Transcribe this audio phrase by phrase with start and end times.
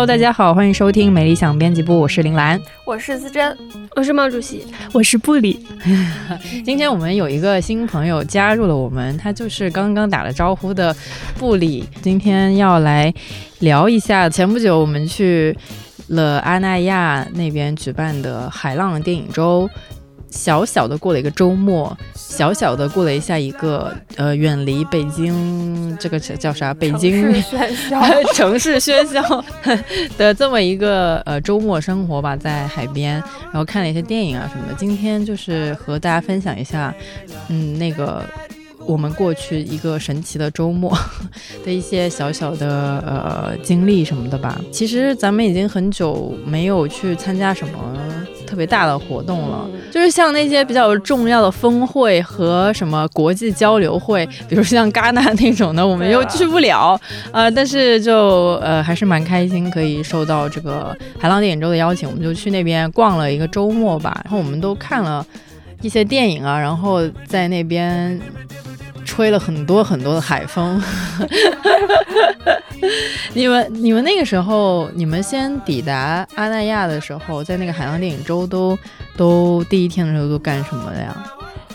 [0.00, 3.54] Hello，大家好，欢迎收听美理想编辑部，我是林兰，我是思珍，
[3.94, 4.64] 我是毛主席，
[4.94, 5.62] 我是布里。
[6.64, 10.96] 今天我们有一个新朋友加入了我们，他就是刚刚打了招呼的
[11.38, 11.84] 布里。
[12.00, 13.12] 今天要来
[13.58, 15.54] 聊一下前不久我们去
[16.08, 19.68] 了阿那亚那边举办的海浪电影周。
[20.30, 21.94] 小小的过了一个周末，
[22.30, 26.72] 小小的过了一下一个呃，远离北京这个叫啥？
[26.72, 28.00] 北京喧嚣，
[28.32, 29.44] 城市喧嚣
[30.16, 33.14] 的这么一个呃周末生活吧，在海边，
[33.46, 34.74] 然后看了一些电影啊什么的。
[34.78, 36.94] 今天就是和大家分享一下，
[37.48, 38.24] 嗯，那个
[38.86, 40.96] 我们过去一个神奇的周末
[41.66, 44.58] 的一些小小的呃经历什么的吧。
[44.70, 47.78] 其实咱们已经很久没有去参加什么。
[48.50, 57.00] 特别大的活动了，就是像那些比较重要的峰会和什么国际交流会，比如像戛纳那种的，我们又去不了。
[57.30, 64.20] 呃，但是就呃还是蛮开心，可以受到这个海浪电影周的邀请，我们就去那边逛了一个周末吧。
[64.24, 65.24] 然后我们都看了
[65.80, 68.20] 一些电影啊，然后在那边。
[69.02, 70.80] 吹了很多很多的海风，
[73.34, 78.78] 你们你们那个时候，你们先抵达阿那亚的时候，在那个海洋电影周都
[79.16, 81.24] 都第一天的时候都干什么了呀？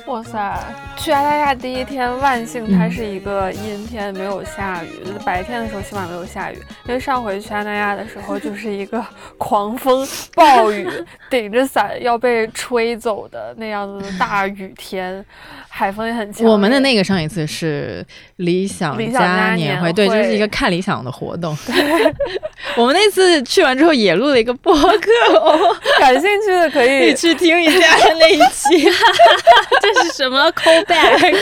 [0.07, 0.63] 哇塞！
[0.97, 4.89] 去阿那亚第一天，万幸它是一个阴天，没有下雨。
[5.25, 9.03] 白天的时候起码没有下雨，因为上回去阿那亚的时候 就是一个
[9.37, 10.87] 狂风暴雨，
[11.29, 15.25] 顶着伞要被吹走的那样子的大雨天。
[15.67, 16.47] 海风也很强。
[16.47, 18.05] 我们的那个上一次是
[18.37, 21.53] 理想家年会，对，就是一个看理想的活动。
[22.77, 28.89] 我们那次去完之后也录了一个播客，哦，感兴趣的可以去听一下那一期。
[29.81, 31.35] 这是什么 callback？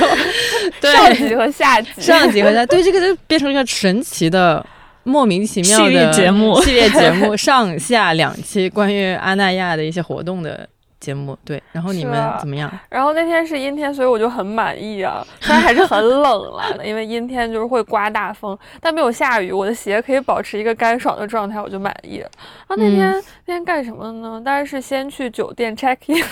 [0.82, 4.66] 上集和下集，上集和下对这个就变成了一个神奇的、
[5.04, 10.68] 莫名其妙的节目，系列节目 上下两期关于阿那亚的一些活动的。
[11.04, 12.72] 节目对，然后你们怎么样？
[12.90, 15.22] 然后那天是阴天，所以我就很满意啊。
[15.42, 22.30] 虽然还是很冷了，因为阴天就是会刮大风，但没有下雨，我的鞋可以保持一个干爽的状态，我就满意了。
[22.68, 23.12] 啊，那天
[23.46, 24.42] 那天干什么呢？
[24.46, 26.24] 当然是先去酒店 check in。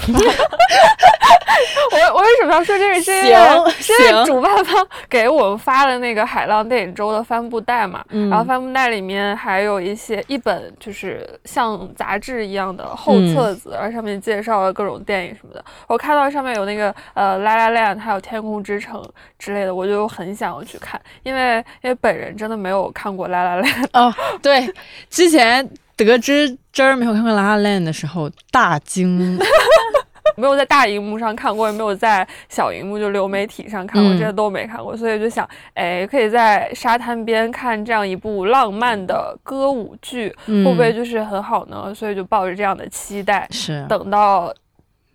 [1.92, 3.02] 我我为什么要说这个？
[3.02, 15.64] 是因为是因为主办方给我们发了那个海浪电影周的帆布袋嘛，然后帆布袋里面还有一些一本就是像杂志一样的厚册子，然后上面介绍了各种电影什么的。
[15.88, 19.02] 我看到上面有那个呃《拉拉链》还有《天空之城》
[19.38, 24.14] 之类的，我就很想要去看，因为因为本人真的没有看过《拉拉链》哦。
[24.42, 24.72] 对，
[25.10, 29.40] 之前得知真儿没有看过《拉拉链》的时候，大惊。
[30.36, 41.94] 没有在大荧幕上看过，也没有在小荧幕就流媒体上看过，这些都没看过，所以就想，哎，可以在沙滩边看这样一部浪漫的歌舞剧，会不会就是很好呢？
[41.94, 44.54] 所以就抱着这样的期待，是等到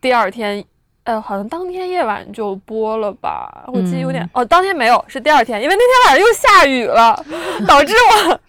[0.00, 0.64] 第二天，
[1.04, 3.64] 呃，好像当天夜晚就播了吧？
[3.68, 7.24] 我记得有点，哦，当天没有，是第二天，因为那天晚上又下雨了，
[7.66, 7.94] 导致
[8.28, 8.40] 我。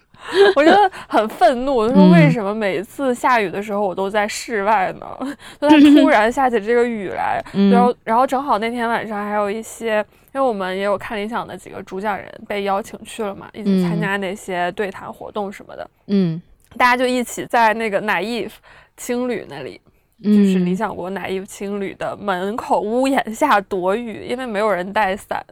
[0.56, 5.06] 我觉得很愤怒，我说为什么每次下雨的时候我都在室外呢？
[5.60, 16.40] 就它突然下起这个雨来，然后然后正好那天晚上还有一些，因为我们也有看理想的几个主讲人被邀请去了嘛，一起参加那些对谈活动什么的，嗯，
[16.76, 18.48] 大家就一起在那个奶 e
[18.96, 19.80] 青旅那里。
[20.22, 25.44] 就是理想国奶衣青旅的门口屋檐下躲雨，因为没有人带伞。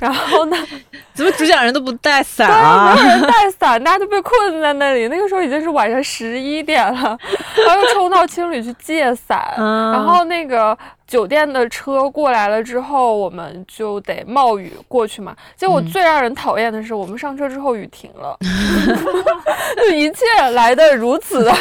[0.00, 0.56] 然后呢，
[1.12, 2.94] 怎么主讲人都不带伞啊？
[2.94, 5.08] 没有人 带伞，大家都被困在那里。
[5.08, 7.18] 那个时候已经是晚上十一点了，
[7.66, 9.54] 然后又冲到青旅去借伞。
[9.56, 10.76] 然后那个。
[11.06, 15.36] 酒店的车过来了之后，我们就得冒雨过去嘛。
[15.54, 18.36] 结果最让人讨厌的是，我们上车之后雨停了，
[19.78, 21.52] 就一切来的如此的，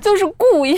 [0.00, 0.76] 就是故意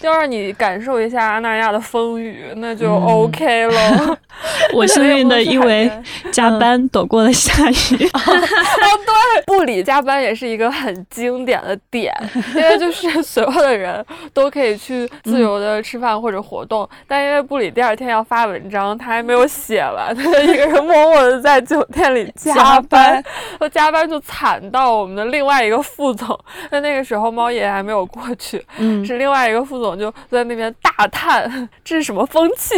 [0.00, 4.18] 要让你感受一下阿那亚的风雨，那就 OK 了。
[4.72, 5.90] 我幸运的因为
[6.32, 8.06] 加班躲过了下雨。
[8.14, 12.14] 啊，对，布里加班也是一个很经典的点，
[12.56, 14.02] 因为就是所有的人
[14.32, 17.58] 都可以去自由的吃饭或者活动，但因为布。
[17.58, 23.20] 里第二天要发文章，他还没有写完，他就一个人默默的在酒店里加班，
[23.58, 26.38] 说加班就惨到我们的另外一个副总，
[26.70, 32.74] 那那个时候猫爷还没有过去，去，嗯，是另外一个副总就在那边大叹：“这是什么风气？”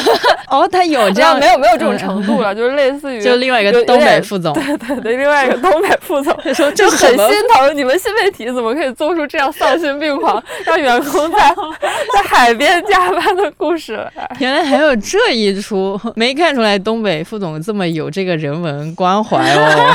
[0.50, 11.38] 哦，他有这样没有没有这种程度了，就是类似于 就另外一个东北副总，对对对，另外一个东北副总 说就很心疼你们新媒体怎么可以做出这样丧心病狂，让员工在
[12.12, 14.36] 在海边加班的故事来。
[14.38, 19.94] 原来还有这一出，没看出来东北副总这么有这个人文关怀哦。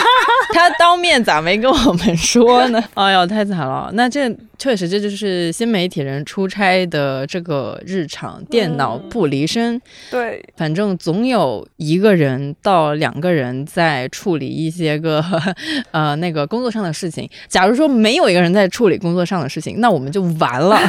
[0.55, 2.81] 他当面咋没跟我们说呢？
[2.95, 3.91] 哎呦，太惨了！
[3.93, 9.79] 那这确实这就是新媒体人出差的这个日常，电脑不离身。
[10.09, 15.21] 对，反正总有一个人到两个人在处理一些个
[15.91, 17.29] 呃那个工作上的事情。
[17.49, 20.79] 假如说没有一个人在处理工作上的事情，那我们就完了。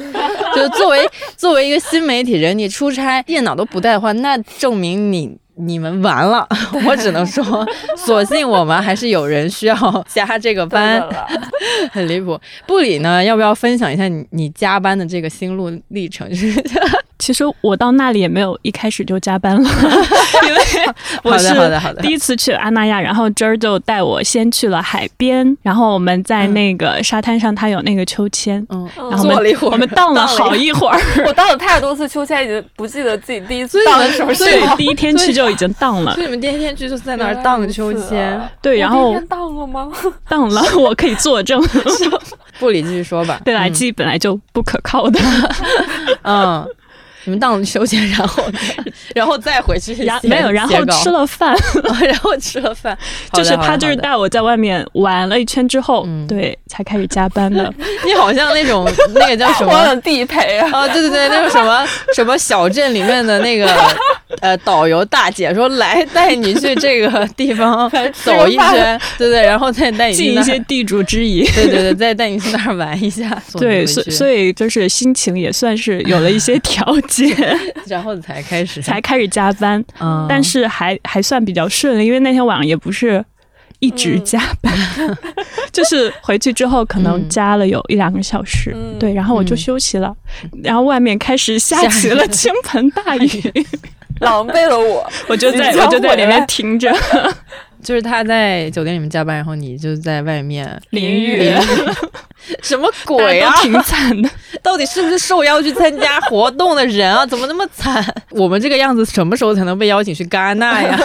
[0.54, 5.38] 就作为作为一个新媒体人，你出差电脑都不带的话，那证明你。
[5.56, 6.46] 你们完了，
[6.86, 7.66] 我只能说，
[7.96, 11.02] 所幸我们还是有人需要加这个班，
[11.92, 12.38] 很离谱。
[12.66, 16.28] 布里呢，要不要分享一下你你加班的这个心路历程？
[17.24, 19.66] 其实我到那里也没有一开始就加班了，
[20.46, 20.60] 因为
[21.22, 21.54] 我是
[22.02, 34.34] 第一次去阿那亚，然后今儿就带我先去了海边，然后我们在那个沙滩上，它有那个秋千，嗯，然后我们我们荡了好一会儿， 我荡了太多次秋千，已经不记得自己第一次荡的什么。
[34.34, 36.12] 对，第一天去就已经荡了。
[36.12, 38.38] 所以你们第一天去就是在那儿荡秋千？
[38.60, 39.90] 对，然后荡了吗？
[40.28, 41.58] 荡了，我可以作证。
[42.60, 43.40] 不理继续说吧。
[43.46, 45.18] 对，来记忆本来就不可靠的。
[46.20, 46.68] 嗯。
[47.24, 48.44] 你们荡秋千，然后，
[49.14, 51.56] 然后再回去，没有， 然后吃了饭，
[52.06, 52.96] 然后吃了饭，
[53.32, 57.72] 就是他就是带我在外面玩了一圈之后，对，才开始加班的。
[58.04, 59.94] 你好像那种那个叫什么？
[60.02, 60.68] 地陪啊？
[60.72, 63.66] 啊，对对对，那种什么什么小镇里面的那个
[64.40, 67.88] 呃导游大姐说来带你去这个地方
[68.22, 73.40] 走一圈，对对，然后再带你尽一些地主之谊，对对对，再带你去那儿玩一下。
[73.58, 77.13] 对，所所以就是心情也算是有了一些调节。
[77.86, 78.82] 然后才开始。
[78.82, 79.84] 才开始加班，
[80.28, 83.24] 但是还还算比较顺利，因为那天晚上也不是
[83.80, 84.72] 一直加班，
[85.72, 90.14] 就是回去之后可能加了有一两个小时，对，然后我就休息了，
[90.62, 93.52] 然后外面开始下起了倾盆大雨，
[94.20, 96.94] 狼狈了我， 我就在我就在里面听着。
[97.82, 101.52] 就是他在酒店里面加班，然后你就在外面淋雨，
[102.62, 103.52] 什么鬼啊？
[103.60, 104.30] 挺惨的，
[104.62, 107.26] 到底是不是受邀去参加活动的人啊？
[107.28, 108.02] 怎么那么惨？
[108.30, 110.98] 我们这个样子什么时候才能被邀请去戛纳呀？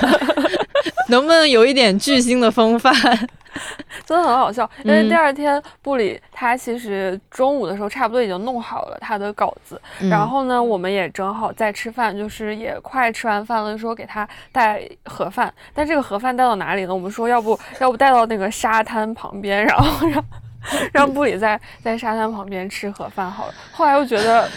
[1.10, 2.94] 能不能有一点巨星的风范？
[4.06, 9.80] 真的很好笑，因为第二天布里他其实中午的时候差不多已经弄好了他的稿子，
[10.10, 16.94] 然后呢，我们也正好在吃饭，就是也快吃完饭了，说给他带盒饭，但这个盒饭带到哪里呢？
[16.94, 20.26] 我们说要不 要不带到那个沙滩旁边，然后让
[20.94, 23.54] 让布里在在沙滩旁边吃盒饭好了。
[23.72, 24.48] 后来又觉得。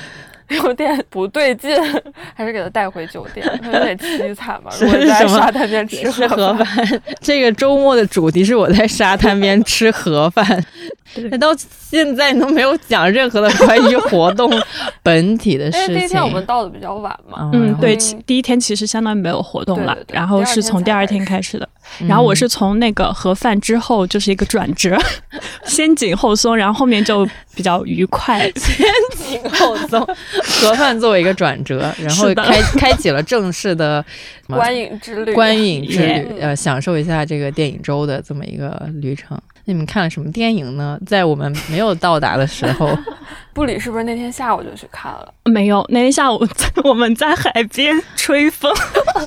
[0.57, 1.71] 有点不对劲，
[2.35, 4.71] 还是给他带回酒店，他 有点凄惨吧。
[4.81, 10.65] 如果在沙滩边吃盒饭，这个周末的主题是我在沙滩边吃盒饭。
[11.31, 14.51] 那到现在都没有讲任何的关于 活动
[15.03, 15.97] 本体的事情。
[15.97, 21.69] 第一天我们到的比较晚嘛，嗯，对，第一天其实相当于没有活动了，然后是从第二天开始的。
[22.07, 24.97] 然后我是从那个盒饭之后就是一个转折，
[25.67, 28.51] 先紧后松，然后后面就比较愉快。
[28.57, 30.01] 先紧后松，
[30.61, 34.03] 盒饭作为一个转折，然后开开启了正式的
[34.47, 39.39] 观影之旅，观影之旅，呃，享受一下这个电影周的这么一个旅程。
[39.65, 40.92] 那你们看了什么电影呢？
[41.07, 42.89] 在我们没有到达的时候，
[43.53, 45.35] 布里是不是那天下午就去看了？
[45.45, 48.73] 没有，那天下午在 我们在海边吹风。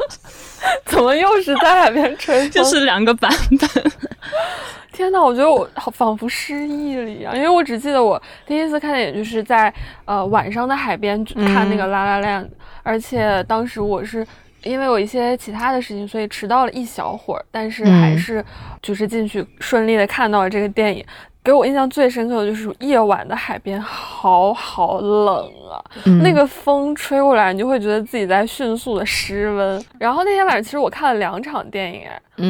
[0.85, 2.51] 怎么又是在海边吹风？
[2.51, 3.91] 就是两个版本。
[4.91, 9.71] 天呐，我觉得我好仿佛失忆了一样，因为我只记得我第一次看电影就是在
[10.05, 12.41] 呃晚上的海边看那个《拉拉链》，
[12.81, 14.25] 而且当时我是。
[14.63, 18.43] 因为有一些其他的事情，所以迟到了一小会儿，但是还是
[18.81, 21.05] 就是进去顺利的看到了这个电影。
[21.45, 25.77] 给我印象最深刻的就是夜晚的海边，好好冷啊！
[26.23, 29.85] 那个风吹过来，你就会觉得自己在迅速的失温。
[29.99, 32.01] 然后那天晚上，其实我看了两场电影，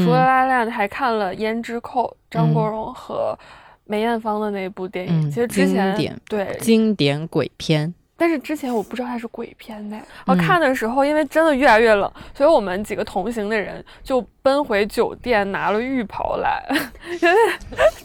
[0.05, 3.37] 除了《拉链》，还看了《胭脂扣》，张国荣和
[3.83, 5.29] 梅艳芳的那部电影。
[5.29, 7.93] 其实之前对经典鬼片。
[8.17, 9.99] 但是之前我不知道它是鬼片呢。
[10.25, 16.63] 我看的时候，因为真的越来越冷，所以我们几个同行的人就奔回酒店拿了浴袍来，
[17.21, 17.35] 因为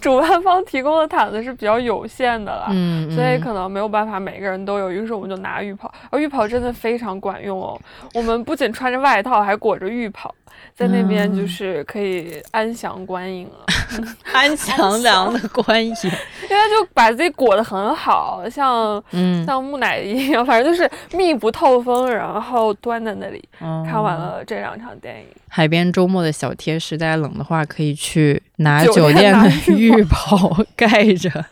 [0.01, 2.67] 主办方提供的毯子是比较有限的了，
[3.15, 4.91] 所以可能没有办法每个人都有。
[4.91, 7.79] 于是我们就拿浴袍，而浴袍真的非常管用哦。
[8.15, 10.35] 我们不仅穿着外套，还裹着浴袍，
[10.75, 13.67] 在那边就是可以安详观影了。
[14.33, 23.43] 安详良的观影，因为就把自己裹得很好，像嗯像木乃伊一样， 反正就是密不透风，然后端在那里。
[23.59, 31.45] 看完了这两场电影，海边周末的小贴士，大家冷的话可以去拿酒店的浴袍盖着。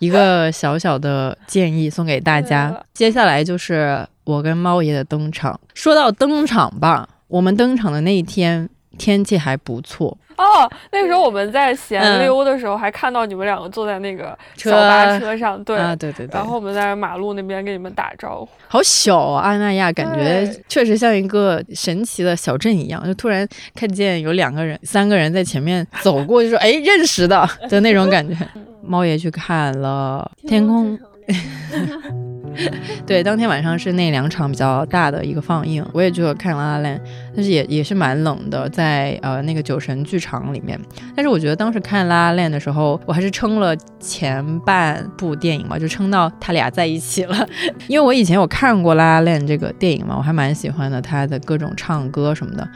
[0.00, 2.74] 一个小小的建议送给大家。
[2.92, 5.58] 接下来就是我跟猫爷的登场。
[5.72, 10.70] 说到登场吧，我们登场的那一天天气还不错 哦。
[10.92, 16.28] 那个时候我们在闲溜的时候，还看到你们两个坐在那个小巴车上，对对对。
[16.32, 18.48] 然后我们在马路那边跟你们打招呼。
[18.68, 23.04] 好小啊，阿那亚，感觉确实像一个神奇的小镇一样。
[23.04, 28.34] 就突然看见有两个人、三个人在前面走过，就说：“哎，认识的”的那种感觉。
[28.86, 30.98] 猫爷去看了天空，
[33.06, 36.98] 对，当天晚上是那两场比较大的一个放映，我也去看了拉拉
[37.34, 40.78] 但是也也是蛮冷的，在呃那个酒神剧场里面。
[41.16, 47.46] 但是我觉得当时看拉拉的时候，我还是撑了前半部电影嘛，就撑到他俩在一起了。
[47.88, 52.68] 因为我以前有看过拉拉这个电影嘛，我还蛮喜欢的，他的各种唱歌什么的。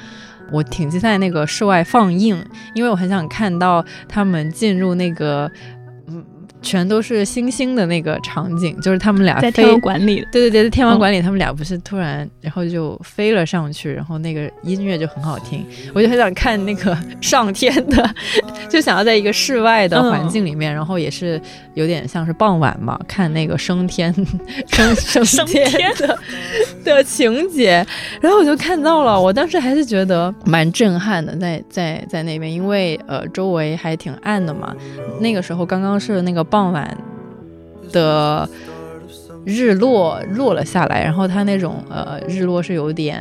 [0.51, 2.43] 我挺期待那个室外放映，
[2.75, 5.51] 因为我很想看到他们进入那个。
[6.61, 10.27] 全都是星星的那个场景，就是他们俩在天文馆里。
[10.33, 18.15] 对对对，在天文馆里，他们俩不是突然，然后就飞了上去，然后那个音乐就很好听，我就很想看那个上天的，
[18.69, 21.41] 就想要在一个室外的环境里面，然后也是
[21.79, 24.13] 有点像是傍晚嘛，看那个升天
[24.67, 26.19] 升升天的
[26.85, 27.87] 的情节，
[28.21, 34.75] 然后我就看到了，我当时还是觉得蛮震撼的，在在在那边，因为呃周围还挺暗的嘛，
[35.21, 36.45] 那个时候刚刚是那个。
[36.49, 36.97] 傍晚
[37.93, 38.49] 的
[39.45, 43.21] 日落落了下来，然后它那种呃日落是有点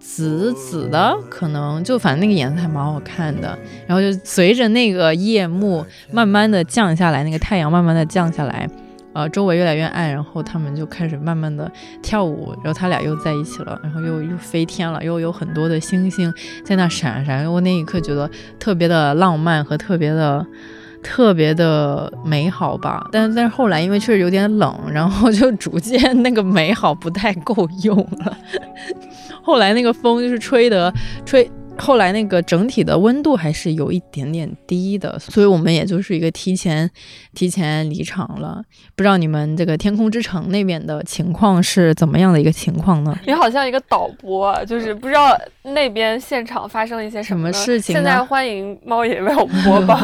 [0.00, 3.56] 紫紫的，可能就反正那个颜色还蛮好看的。
[3.86, 8.68] 然后就随着那个夜幕慢慢的降下来，那个太阳慢慢的降下来，
[9.12, 11.70] 呃，周围越来越暗，然后他们就开始慢慢的
[12.02, 16.32] 跳舞，然后他俩又在一起了，然后又又飞天了，又有很多的星星
[16.64, 18.28] 在那闪闪，我那一刻觉得
[18.58, 20.44] 特别的浪漫和特别的。
[21.02, 28.36] 特别的美好吧，但但是后来因为确实有点冷，然后就 逐渐那个美好不太够用了。
[29.42, 30.92] 后来那个风就是吹得
[31.24, 31.50] 吹。
[31.78, 36.88] 后来那个整体的温度还是有一点点低的，所以我们也就是一个提前
[37.34, 38.62] 提前离场了。
[38.94, 43.18] 不知道你们这个天空之城那边的情况是怎么样的一个情况呢？
[43.26, 47.94] 你好像一个导播，就是不知道那边现场发生了一些什么事情。
[47.94, 49.98] 现在欢迎猫爷为我播报。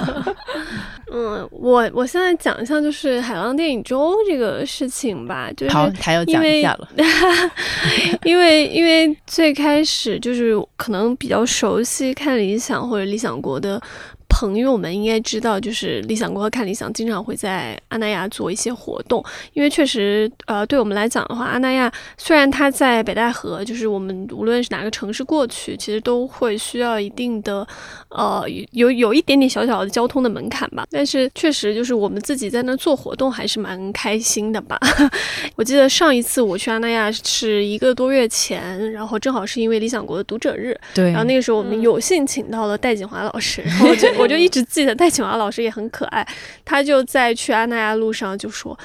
[1.13, 6.89] 嗯，我我现在讲一下就是海浪电影周这个事情吧，就是好，还要讲一下了
[8.25, 13.81] 因为因为最开始就是可能比较熟悉看理想或者理想国的。
[14.39, 19.25] 朋友们应该知道，就是理想国和看理想经常会在阿那亚做一些活动，
[19.55, 27.67] 因为确实，呃，对我们来讲的话，阿那亚虽然它在北戴河，就是我们无论是哪个城市过去，其实都会需要一定的，
[28.11, 30.85] 呃，有有一点点小小的交通的门槛吧。
[30.91, 34.79] 但是确实，就是我们自己在那做活动还是蛮开心的吧。
[35.57, 44.07] 我记得上一次我去阿那亚是一个多月前，然后正好是因为理想国的读者日，对，然后那个时候我们有幸请到了戴锦华老师，然后我就。
[44.27, 46.27] 我就一直记得戴锦华老师也很可爱，
[46.65, 48.77] 他就在去阿那亚路上就说。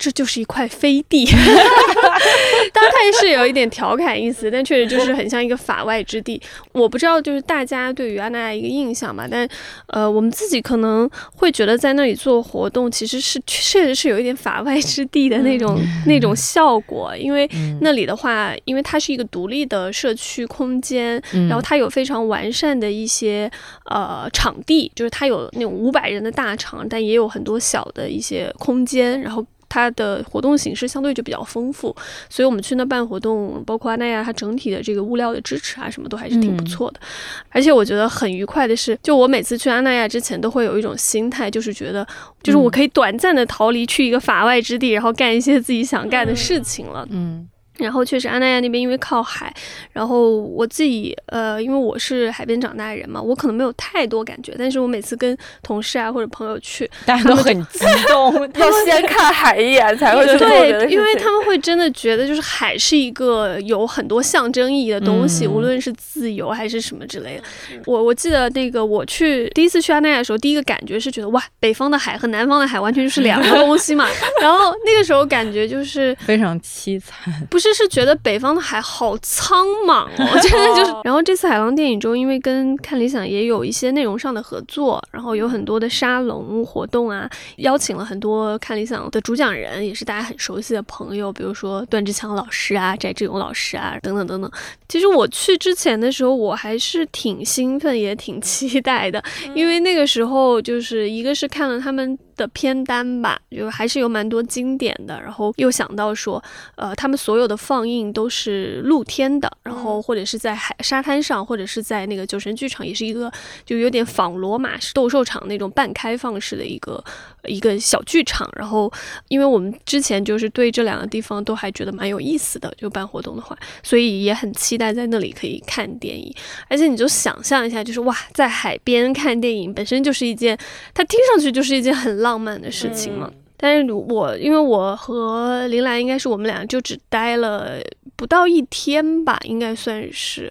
[0.00, 1.26] 这就是一块飞地，
[2.72, 6.40] 当然它也是有一点调侃意思，但确实就是很像一个法外之地。
[6.72, 9.46] 我不知道就是大家对于阿那亚一个印象嘛，但
[9.88, 17.46] 呃，我们自己可能会觉得在那里做活动其实是确实是有一点法外之地的那种那种效果，因为
[17.82, 23.50] 那里的话，因为它是一个独立的社区空间，然后它有非常完善的一些
[23.84, 29.44] 呃场地，就是它有那种五百人的大场，但也有很多小的一些空间，然后。
[29.70, 31.96] 它的活动形式相对就比较丰富，
[32.28, 37.00] 所以我们去那办活动，包括阿那亚，它整体的这个物料的支持啊，什么都还是挺不错的。
[37.48, 42.06] 而且我觉得很愉快的是，就我每次去阿那亚之前，都会有一种心态，就是觉得，
[42.42, 47.06] 就是我可以短暂的逃离去一个法外之地，然后干一些自己想干的事情了。
[47.10, 47.48] 嗯。
[47.80, 49.52] 然后确实，安那亚那边因为靠海，
[49.92, 54.54] 然后我自己呃，因为我是海边长大的人嘛，我可能没有太多感觉。
[54.58, 67.42] 但是我每次跟同事啊或者朋友去，大家都很激动， 要先看海一眼才会对，因为他们会真的觉得就是海是一个有很多象征意义的东西，无论是自由还是什么之类的。
[67.86, 74.06] 我我记得那个我去第一次去安那亚的时候，第一个感觉是觉得哇，北方的海和南方的海完全就是两个东西嘛。
[74.42, 77.69] 然后那个时候感觉就是非常凄惨，不是。
[77.74, 80.94] 时是觉得北方的海好苍茫哦， 真的就是。
[81.04, 94.50] 然后这次海浪电影周，因为跟看理想也有一些内容上的合作，然后有很多的沙龙活动啊，邀请了很多看理想的主讲人，也是大家很熟悉的朋友，比如说段志强老师啊、翟志勇老师啊等等等等。
[94.88, 99.22] 其实我去之前的时候，我还是挺兴奋，也挺期待的，
[99.54, 102.18] 因为那个时候就是一个是看了他们。
[102.40, 105.20] 的片单吧，就还是有蛮多经典的。
[105.20, 106.42] 然后又想到说，
[106.76, 113.30] 呃，他们所有的放映都是露天的，然后或者是在海沙滩上，或者是在那个酒神剧场，也是一个
[113.66, 117.04] 就有点仿罗马式斗兽场那种半开放式的一个
[117.44, 118.50] 一个小剧场。
[118.56, 118.92] 然后，
[119.28, 126.34] 因为我们之前就是对这两个地方都还觉得蛮有意思的，就办活动的话，所以也很期待在那里可以看电影。
[126.68, 130.58] 而且你就想象一下，就是哇，在海边看电影本身就是一件，
[130.92, 132.40] 它听上去就是一件很浪。
[132.40, 137.78] 漫的事情嘛，但是我因为我和林兰应该是我们俩就只待了
[138.16, 140.50] 不到一天吧，应该算是，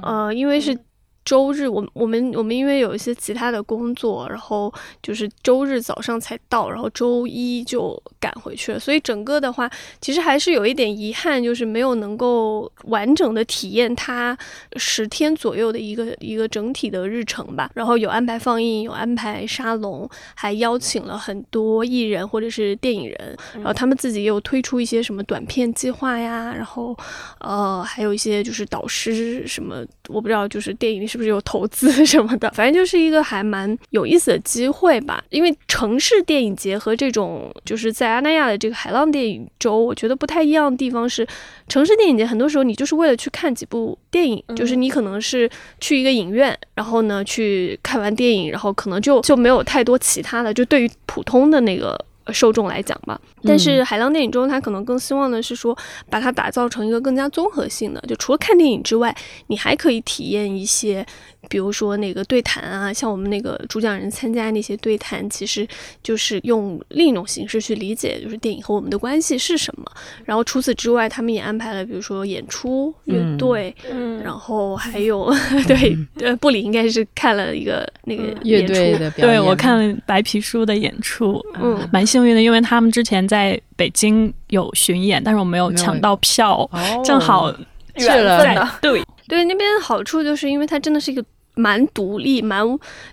[0.00, 0.78] 呃，因为是。
[1.24, 14.36] 周日，我我们我们因为有一些其他的工作，然后就是周日早上才到，然后周一就赶回去了，所以整个的话，其实还是有一点遗憾，就是没有能够完整的体验它
[14.76, 17.70] 十天左右的一个一个整体的日程吧。
[17.74, 26.96] 然后有安排放映，有安排沙龙，还邀请了很多艺人或者是电影人，然后他们自己也有推出一些什么短片计划呀，然后
[27.40, 31.04] 呃还有一些就是导师什么，我不知道就是电影。
[31.06, 32.50] 是不是有投资 什么的？
[32.52, 35.22] 反正就是一个还蛮有意思的机会吧。
[35.28, 41.26] 因为城市电影节和这种就是在阿那亚的这个海浪电影周，我觉得不太一样的地方是，
[41.68, 50.54] 城市电影节很多时候你就是为了去看几部电影，就是你可能是去一个影院，然后呢去看完电影，然后可能就就没有太多其他的。
[50.54, 52.02] 就对于普通的那个。
[52.32, 55.76] 受众来讲吧，但是海浪电影中，他可能更希望的是说，
[56.08, 59.14] 把它打造成一个更加综合性的，就除了看电影之外，
[59.48, 61.04] 你还可以体验一些。
[61.48, 65.66] 比如说那个对谈啊，像我们那个主讲人参加那些对谈，其实
[66.02, 69.84] 就是用另一种形式去理解，就是电影和我们的关系是什么。
[70.24, 75.32] 然后除此之外，他们也安排了，比如说演出、乐队，嗯，然后还有
[75.66, 86.68] 对，呃，布里应该是看了一个那个乐队的表演，对我看了白皮书的演出，嗯，蛮幸运的，因为他们之前在北京有巡演，但是我没有抢到票，
[87.04, 87.52] 正好
[87.96, 91.24] 去了，对对，那边好处就是因为它真的是一个。
[91.54, 92.66] 蛮独立，蛮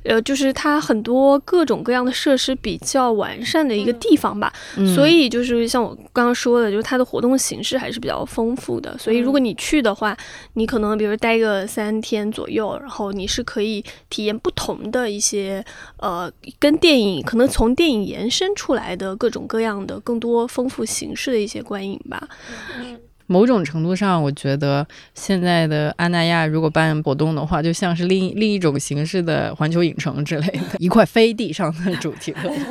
[0.03, 4.51] 呃，就是它很多各种各样的设施比较完善的一个地方吧。
[4.95, 8.97] 所以就是像我刚刚说的，就是它的活动形式还是比较丰富的。
[8.97, 10.15] 所以如果你去的话，
[10.53, 15.63] 你可能比如待个三天左右，然后你是可以体验不同的一些
[15.97, 22.27] 呃，跟电影可能从电影延伸出来的各种各样的更多丰富形式的一些观影吧。
[23.31, 32.65] 某种程度上，我觉得现在的阿那亚如果办活动的话，就像是另另一种形式的环球影城之类的，一块飞地上的主题乐园。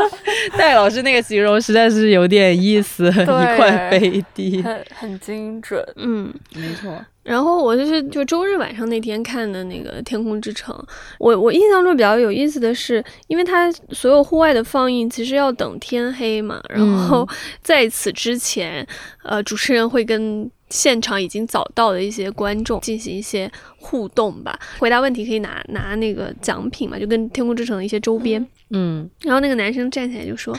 [0.58, 5.80] 戴老师那个形容实在是有点意思，一块飞地，很很精准。
[5.96, 6.92] 嗯，没错。
[7.30, 10.74] 然后我就是就周日晚上那天看的那个《天空之城》，
[11.20, 17.28] 我我印象中比较有意思的是，因为它所有户外的放映其实要等天黑嘛，然后
[17.62, 18.84] 在此之前，
[19.22, 20.50] 呃，主持人会跟。
[20.70, 28.40] 现场已经早到的一些观众进行一些互动吧，回答问题可以拿拿那个奖品嘛，就跟天空之城的一些周边。
[28.40, 28.46] 嗯，
[29.22, 30.56] 然后那个男生站起来就说：“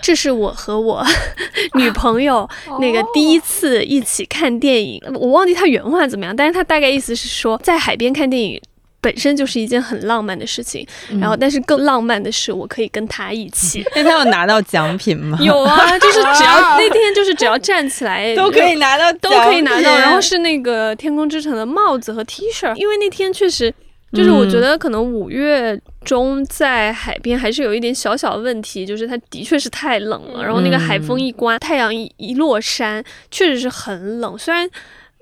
[0.00, 1.04] 这是我和我
[1.74, 2.48] 女朋友
[2.80, 8.60] 那个第一次一起看电影。”我忘记他原话怎么样，但是他大概意思是说在海边看电影。
[9.02, 10.86] 本身就是一件很浪漫的事情，
[11.18, 13.82] 然后但是更浪漫的是，我可以跟他一起。
[13.96, 15.38] 那他有拿到奖品吗？
[15.40, 19.98] 有啊，就是 只要那天就是只要站起来都可以拿到，都可以拿到。
[19.98, 23.72] 然后是那个天空之城的帽子和 T 恤，因为那天确实
[24.12, 30.42] 就是我觉得可能五月中在海边还是有一点小小的问题，就是它的确是太冷了。
[30.42, 34.36] 然后那个海风一刮，太阳一一落山，确实是很冷。
[34.38, 34.68] 虽然。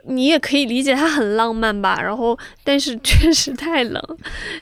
[0.04, 4.02] 你也可以理解它很浪漫吧，然后但是 确实太冷，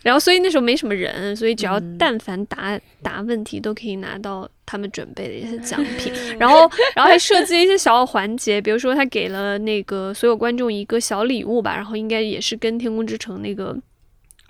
[0.03, 13.77] 然后所以那时候没什么人，所以只要但凡答答问题都可以拿到他们准备的一些奖品， 然后然后还设计了一些小环节，比如说他给了那个所有观众一个小礼物吧，然后应该也是跟天空之城那个。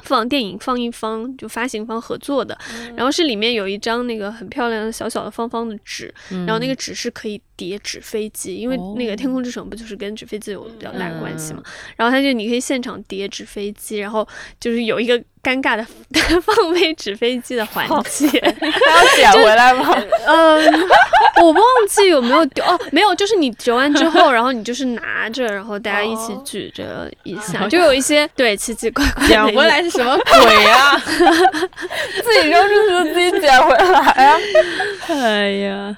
[0.07, 2.57] 放电影放映方就发行方合作的，
[2.95, 11.63] 然后是里面有一张那个很漂亮的小小的方方的纸，然后那个纸是可以叠纸飞机，因为那个《天空之城》不就是跟纸飞机有比较大的关系嘛？
[11.97, 14.27] 然后他就你可以现场叠纸飞机，然后
[14.61, 15.23] 就是有一个。
[15.47, 15.87] 尴尬的
[16.43, 18.27] 放飞纸飞机的环节，
[18.59, 19.97] 还要捡回来吗？
[20.27, 20.89] 嗯，
[21.41, 29.29] 我忘记有没有丢哦，没有，就是你折完之后，然后你就是拿着，然后大家一起举着一 下，就有一些对奇奇怪怪。
[29.29, 30.99] 捡回来是什么鬼啊？
[30.99, 34.37] 自己扔出去自己捡回来啊？
[35.07, 35.97] 哎呀，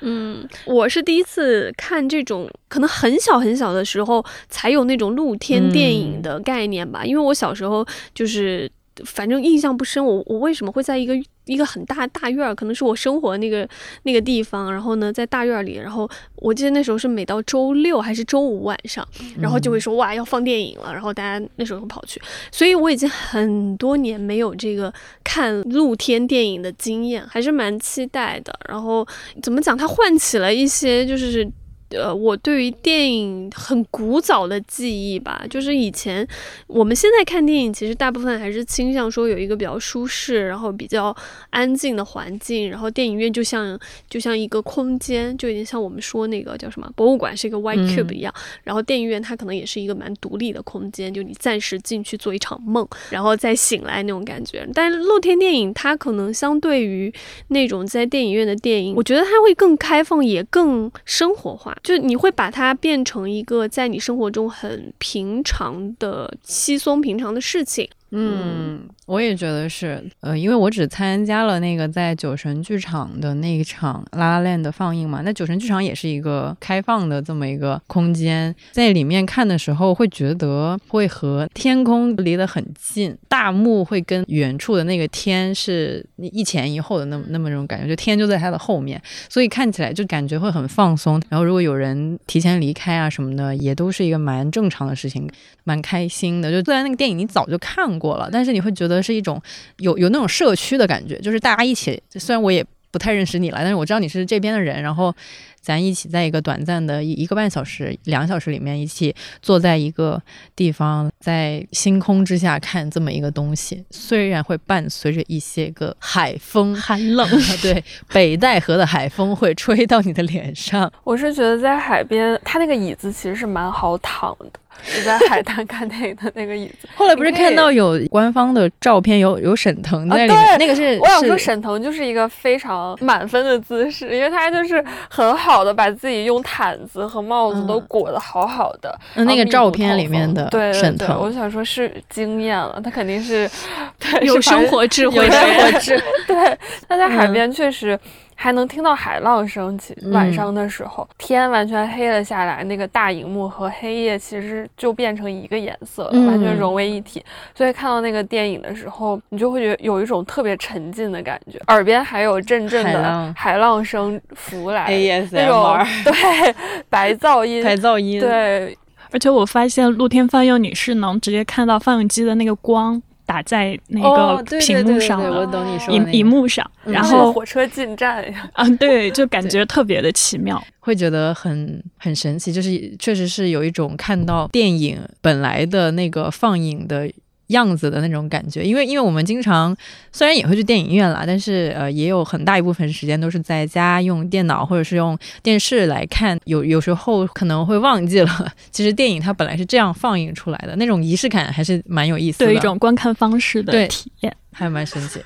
[0.00, 8.70] 嗯，我是第一次看这种，可能很小很小的时候才有那种露天电影的概念吧，因为我小时候就是。
[9.04, 11.12] 反正印象不深，我我为什么会在一个
[11.46, 13.68] 一个很大大院儿，可能是我生活那个
[14.02, 19.06] 那个地方，然后呢，在大院里，然后我记得那时候是每到周六还是周五晚上，
[19.40, 22.20] 然后就会说哇要放电影了，然后大家那时候会跑去，
[22.52, 24.92] 所以我已经很多年没有这个
[25.24, 28.52] 看露天电影的经验，还是蛮期待的。
[28.68, 29.06] 然后
[29.42, 31.48] 怎么讲，它唤起了一些就是。
[31.90, 36.26] 呃，我对于电影很古早的记忆吧，就是以前
[36.66, 41.16] 我们现在看电影，其实大部分还是倾向说有一个比较舒适，然后比较
[41.50, 43.78] 安静的环境，然后电影院就像
[44.10, 54.66] 就像一个空间，就有点像我们说那个叫什么博物馆是一个 white cube 一样，然后电影院它可能也是一个蛮独立的空间，就你暂时进去做一场梦，然后再醒来那种感觉。
[54.74, 57.12] 但是露天电影它可能相对于
[57.48, 61.75] 那种在电影院的电影，我觉得它会更开放，也更生活化。
[61.82, 67.88] 就你会把它变成一个在你生活中很平常的、稀松平常的事情。
[68.12, 75.22] 嗯，我也觉得是，呃，因为我只参加了那个在酒神剧场的那一场《拉拉链》的放映嘛。
[75.24, 91.20] 那酒神剧场也是一个开放的这么一个空间，在里面看的时候，会觉得会和天空离得很近，大幕会跟远处的那个天是一前一后的那么那么种感觉，就天就在它的后面，所以看起来就感觉会很放松。
[91.28, 95.28] 然后如果有人提前离开啊什么的，也都是一个蛮正常的事情，
[95.64, 96.52] 蛮开心的。
[96.52, 97.95] 就虽然那个电影你早就看过。
[97.98, 99.40] 过了，但是你会觉得是一种
[99.78, 102.02] 有有那种社区的感觉，就是大家一起。
[102.16, 105.14] 虽然我也不太认识你了，但是我知道你是这边的人，然后
[105.60, 110.22] 咱一起在一个短暂的一一个半小时、两小时里面，一起坐在一个
[110.54, 113.84] 地方，在星空之下看这么一个东西。
[113.90, 117.28] 虽然会伴随着一些个海风， 寒冷，
[117.60, 117.82] 对，
[118.12, 120.90] 北戴河的海风会吹到你的脸上。
[121.04, 124.50] 我是觉得在海边，它那个椅子其实是蛮好躺的。
[124.94, 138.96] 你在海滩看电影的那个椅子， 后来不是看到有官方的照片，有有沈腾在里面，那个是我想说沈腾就是一个非常满分的姿势，因为他就是很好的把自己用毯子和帽子都裹得好好的。
[139.14, 143.48] 那个照片里面的沈腾，我想说是惊艳了，他肯定是
[144.22, 146.04] 有生活智慧，有生活智慧。
[146.28, 146.58] 对，
[146.88, 147.98] 他在海边确实。
[148.38, 157.24] 还能听到海浪声起，晚上的时候天完全黑了下来，那个大荧幕和黑夜其实就变成一个颜色了，完全融为一体。
[157.54, 164.86] 所以看到那个电影的时候，你就会觉得有一种特别沉浸的感觉，耳边还有阵阵的海浪声拂来，
[165.32, 166.54] 那种对
[166.88, 168.76] 白噪音，白噪音，对。
[169.12, 173.00] 而且我发现露天放映你是能直接看到放映机的那个光。
[173.26, 175.20] 打在那个屏幕上。
[175.20, 187.10] 了，荧荧幕上，然后火车进站呀，啊，对， 就感觉特别的奇妙，会觉得很很神奇，就是确实是有一种看到电影本来的那个放映的。
[187.48, 189.76] 样子的那种感觉，因为因为我们经常
[190.12, 205.20] 虽然也会去电影院啦，但是呃也有很大一部分时间都是在家用电脑或者是用电视来看，有有时候可能会忘记了， 其实电影它本来是这样放映出来的，那种仪式感还是蛮有意思的，对一种观看方式的体验， 还蛮神奇。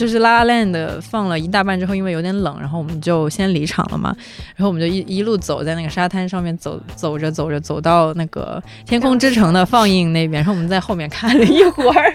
[0.00, 4.16] 就是《拉拉 land》放了一大半之后，因为有点冷，然后我们就先离场了嘛。
[4.56, 8.58] 然后我们就一一路走在那个沙滩上面走，走着走着走到那个
[8.88, 12.10] 《天空之城》的放映那边，然后我们在后面看了一会儿，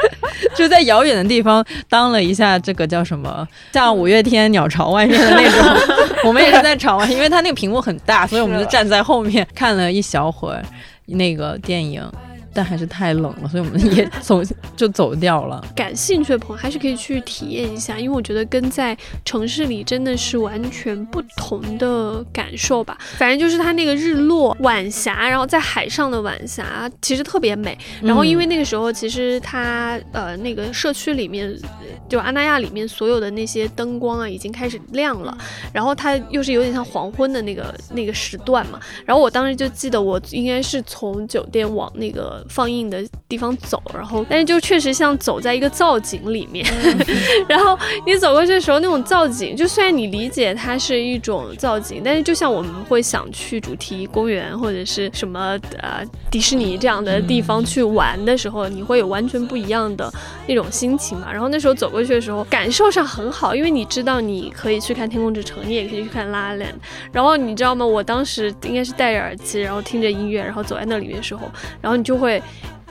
[0.56, 6.16] 就在遥远的地方当了一下这个叫什么，像五月天鸟巢外面的那种。
[6.24, 10.64] 我们也是在场外，因为它那个屏幕很大，所以我们就站在后面看了一小会儿
[11.04, 12.02] 那个电影。
[12.56, 14.40] 但还是太冷了，所以我们 也走
[14.74, 15.62] 就走掉了。
[15.76, 22.96] 感兴趣的朋友还是可以去体验一下，因为我觉得跟在城市里真的是完全不同的感受吧。
[23.18, 27.76] 反正就是它那个日落晚霞，然后在海上的晚霞其实特别美。
[28.00, 31.54] 然后因为那个时候其实它呃那个社区里面，
[32.08, 35.36] 就阿那亚里面所有的那些灯光啊已经开始亮了，
[35.74, 38.80] 然后它又是有点像黄昏的那个那个时段嘛。
[39.04, 42.45] 然后我当时就记得我应该是从酒店往那个。
[42.48, 46.66] 放映的地方走，然后但是就确实像走在一个造景里面，
[47.48, 60.12] 然后你走过去的时候，那种造景，就虽然你理解它是一种造景，但是就像我们会想去主题公园或者是什么呃迪士尼这样的地方去玩的时候，你会有完全不一样的
[60.46, 61.32] 那种心情嘛。
[61.32, 66.66] 然后那时候走过去的时候，感受上很好，因为你知道你可以去看天空之城，你也可以去看拉拉。
[67.12, 67.84] 然后你知道吗？
[67.84, 71.48] 我当时应该是戴着耳机，然后听着音乐，然后走在那里面的时候，
[71.80, 72.35] 然后你就会。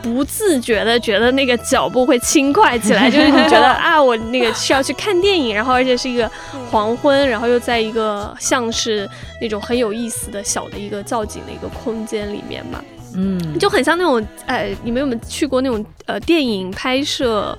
[0.01, 6.29] 不自觉的觉得那个脚步会轻快起来，就是你觉得 啊，我那个是要去看电影，然后而且是一个
[6.69, 9.09] 黄昏，然后又在一个像是
[9.41, 12.83] 那种很有意思的小的一个造景的一个空间里面嘛，
[13.15, 17.57] 嗯，就很像那种，呃，你们有没有去过那种呃电影拍摄？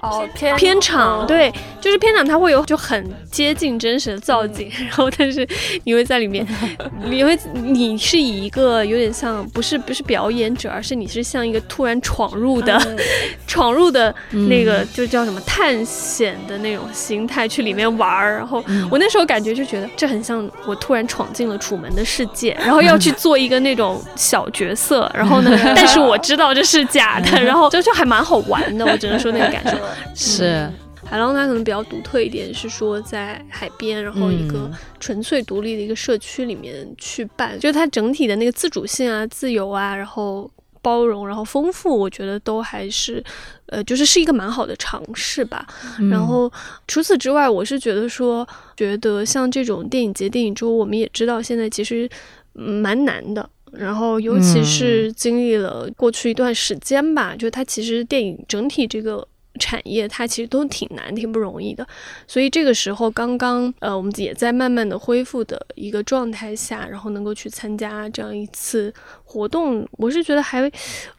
[0.00, 5.46] 哦，片片场对，就是片场，它会有就很接近真实的造景， 然后但是
[5.84, 6.46] 你会在里面，
[7.04, 12.80] 你会你是以一个有点像不是不是表演者，而是你是像一个突然闯入的
[13.46, 29.76] 闯入的那个就叫什么探险的那种心态去里面玩儿，然后我那时候感觉就觉得这很像我突然闯进了楚门的世界，然后要去做一个那种小角色，然后呢，但是我知道这是假的，然后就就还蛮好玩的，我只能说那个感受。
[30.14, 30.70] 是
[31.04, 40.50] 海浪，它可能比较独特一点，是说在海边，然后一个纯粹独立的一个社区里面去办，就是它整体的那个自主性啊、自由啊，然后
[40.82, 43.22] 包容，然后丰富，我觉得都还是，
[43.66, 45.66] 呃，就是是一个蛮好的尝试吧。
[46.10, 46.52] 然后
[46.86, 48.46] 除此之外，我是觉得说，
[48.76, 52.08] 觉得像这种电影节、电影周，我们也知道现在其实
[52.52, 53.48] 蛮难的。
[53.72, 59.26] 然后尤其是经历了过去一段时间吧，就它其实电影整体这个。
[59.58, 61.86] 产业它其实都挺难、挺不容易的，
[62.26, 68.92] 所以这个时候刚刚呃，我们也在慢慢的恢复的一个状态下，然后能够去参加这样一次
[69.24, 70.70] 活动，我是觉得还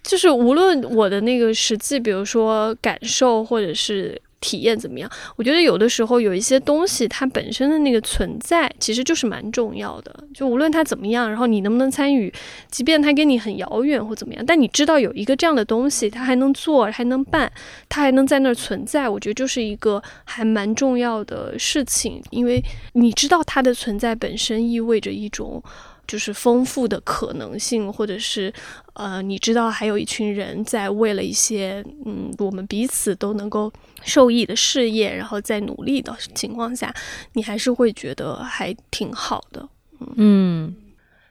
[0.02, 4.20] 就是无论我的那个实际，比如说感受或者是。
[4.42, 5.10] 体验怎么样？
[5.36, 10.16] 我觉得有的时候有一些东西，它本身的那个存在其实就是蛮重要的。
[10.34, 12.34] 就无论它怎么样，然后你能不能参与，
[12.70, 17.52] 即便它跟你很遥远或怎么样，但你知道有一个这样的东西，它还能做，还能办，
[17.88, 22.22] 它还能在那儿存在，我觉得就是一个还蛮重要的事情。
[22.30, 25.62] 因为你知道它的存在本身意味着一种。
[26.10, 28.52] 就是丰富的可能性，或者是，
[28.94, 33.72] 呃，你知道还有一群人在为了一些，嗯，我们彼此都能够
[34.04, 36.92] 受益的事业，然后在努力的情况下，
[37.34, 39.70] 你还是会觉得还挺好的，
[40.16, 40.76] 嗯。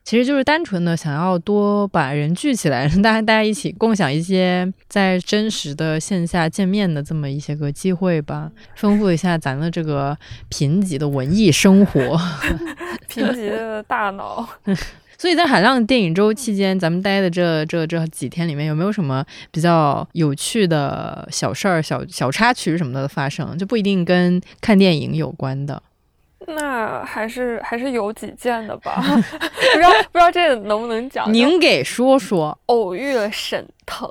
[0.04, 10.16] 其实就是单纯的想要多把人聚起来，让 大家大家一起共享一些在真实的线下见面的这么一些个机会吧，丰富一下咱的这个
[10.48, 12.18] 贫瘠的文艺生活，
[13.08, 14.48] 贫瘠的大脑。
[15.18, 23.58] 所以在海浪电影周期间，咱们待的这这这几天里面，有没有什么比较有趣的小事儿、小小插曲什么的发生？
[23.58, 25.82] 就不一定跟看电影有关的。
[26.46, 31.34] 那还是还是有几件的吧， 不知道不知道这个能不能讲？
[31.34, 32.56] 您给说说。
[32.66, 34.08] 偶遇了沈腾，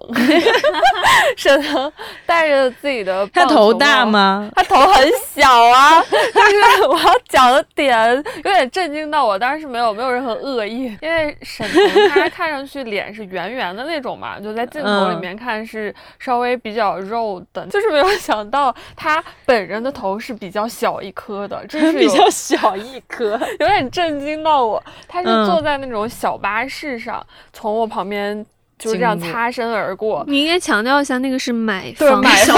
[1.38, 1.92] 沈腾
[2.26, 4.50] 带着自己的，他头大吗？
[4.56, 6.04] 他头很小啊。
[6.34, 24.84] 但是我要讲的点有点震惊到我，当然是没有没有任何恶意，因为沈腾他 看上去脸是圆圆的那种嘛，就在镜头里面看是稍微比较肉的，就是没有想到他本人的头是比较小一颗的，这是比较小一颗，有点震惊到我。
[25.08, 28.46] 他是坐在那种小巴士上，从我旁边。
[28.78, 30.24] 就是这样擦身而过。
[30.28, 32.54] 你应该强调一下，那个是买房买车。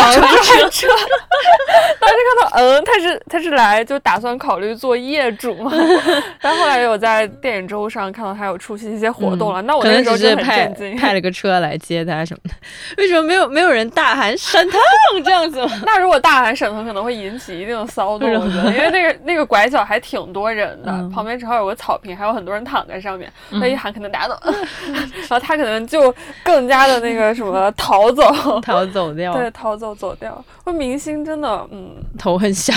[1.99, 5.71] 当时看到，嗯，他是他是来就打算考虑做业主嘛。
[6.41, 12.55] 但后来有在电影周上看到他有出席一些活动了，那我那时候就很震惊，派了个车来接他什么的。
[12.97, 14.79] 为什么没有没有人大喊沈腾
[15.23, 15.65] 这样子？
[15.85, 23.31] 那如果大喊沈腾，可能会引起一定的骚动，我觉得，因为那个那个拐角还挺多人的，旁边正好有个草坪，还有很多人躺在上面。
[23.51, 24.35] 他一喊，可能大家都，
[24.91, 26.08] 然后他可能就。
[26.43, 28.23] 更加的那个什么逃走，
[28.61, 30.43] 逃走掉，对，逃走走掉。
[30.63, 32.73] 说明星真的，嗯，头很小，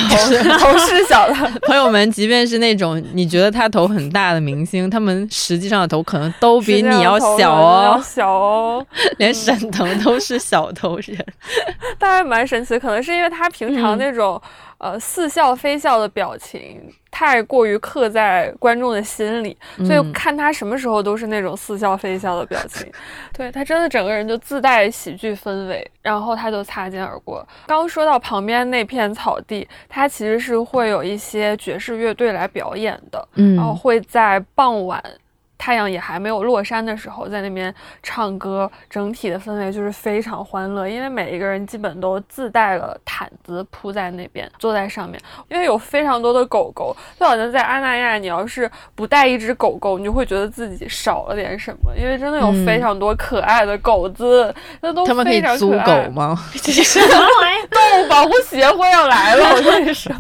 [0.59, 1.35] 头是小的。
[1.67, 8.87] 朋友们，即便是那种你觉得他头很大的明星，他们实际上的头可能都比你要小哦，小哦。
[9.19, 11.25] 连沈腾都是小头人，
[11.99, 12.79] 大概蛮神奇。
[12.79, 14.41] 可能是因为他平常那种。
[14.83, 22.91] 呃，似笑非笑的表情太过于刻在观众的心里，所以看他什么时候都是那种似笑非笑的表情。
[23.33, 27.47] 对他真的整个人就自带喜剧氛围，然后他就擦肩而过。
[27.69, 35.01] 刚说到旁边那片草地，它其实是会有一些爵士乐队来表演的，然后会在傍晚。
[35.63, 37.73] 太阳也还没有落山的时候，在那边
[38.03, 45.21] 唱歌，整体的氛围就是非常欢乐，因为每一个人基本都自带了毯子铺在那边，坐在上面。
[45.49, 51.93] 因为有非常多的狗狗，就好像在阿那亚，你要是不带一只狗狗，你就会觉得自己少了点什么。
[51.97, 56.37] 因为真的有非常多可爱的狗子，那都他们可以租狗吗？
[57.71, 60.13] 动物保护协会要来了，我跟你说。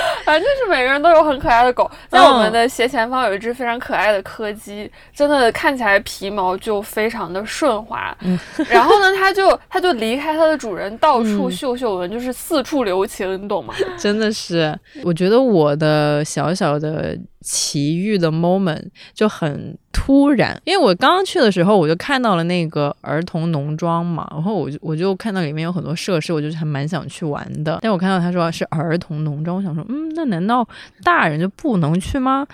[0.24, 8.16] 反正就是每个人都有很可爱的狗，在我们的斜前方有一只非常可爱的柯基，真的看起来皮毛就非常的顺滑。
[8.22, 13.74] 嗯，然后呢，它就它就离开它的主人，到处嗅嗅闻，就是四处留情，你懂吗？
[13.96, 17.16] 真的是，我觉得我的小小的。
[17.46, 18.82] 奇遇的 moment
[19.14, 27.78] 就很突然，因为我刚刚去的时候，我就看到了那个儿童农庄嘛，然后我就我就看到里面有很多设施，我就还蛮想去玩的。
[27.80, 30.66] 但我看到他说是儿童农庄，我想说，嗯，那难道
[31.04, 32.44] 大人就不能去吗？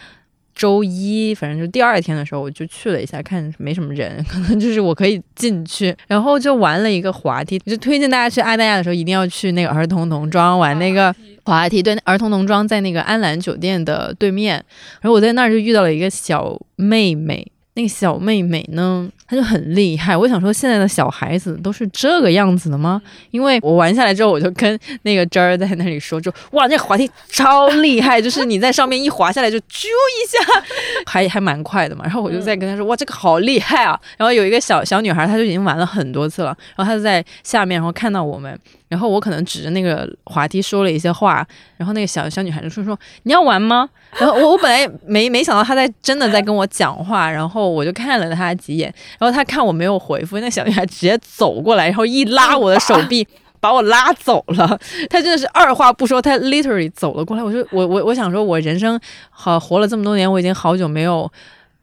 [0.55, 7.59] 周一，反正就第二天的时候，我就去了一下，看没什么人， 可能就是我可以进去，然后就玩了一个滑梯。
[7.61, 11.13] 就推荐大家去阿那亚的时候，一定要去那个儿童农庄玩那个
[11.45, 11.83] 滑梯。
[11.83, 14.65] 对，儿童农庄在那个安澜酒店的对面，
[15.01, 17.51] 然后我在那儿就遇到了一个小妹妹。
[17.75, 20.15] 那个小妹妹呢，她就很厉害。
[20.15, 23.01] 我想说，现在的小孩子都是这个样子的吗？
[23.31, 30.63] 因为我玩下来之后，我就跟那个真儿在那里说，就哇，那个滑梯超厉害，就是你在上面一滑下来就啾一下，
[31.11, 32.05] 还还蛮快的嘛。
[32.05, 33.99] 然后我就在跟他说，哇，这个好厉害啊。
[34.19, 38.59] 然后有一个小小女孩，她就已经玩了很多次了，然后她就在下面，然后看到我们。
[38.89, 41.37] 然后我可能指着那个滑梯说了一些话，
[41.79, 43.89] 然后那个小小女孩就说说你要玩吗？
[44.19, 53.27] 然后我我本来没没想到她在真的在 跟我讲话，然后我就看了她几眼，然后他看我没有回复，那小女孩直接走过来，然后一拉我的手臂，
[53.61, 54.79] 把我拉走了。
[55.09, 57.43] 他真的是二话不说，他 literally 走了过来。
[57.43, 58.99] 我说我我我想说，我人生
[59.31, 61.31] 好活了这么多年，我已经好久没有